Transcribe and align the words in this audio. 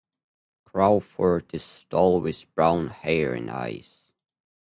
Crawford 0.65 1.45
is 1.53 1.85
tall 1.87 2.21
with 2.21 2.51
brown 2.55 2.87
hair 2.87 3.35
and 3.35 3.51
eyes. 3.51 4.01